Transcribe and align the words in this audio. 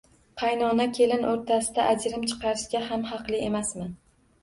Qaynona 0.43 0.87
kelin 0.99 1.27
o`rtasida 1.33 1.87
ajrim 1.91 2.27
chiqarishga 2.33 2.85
ham 2.91 3.09
haqli 3.15 3.47
emasman 3.53 3.99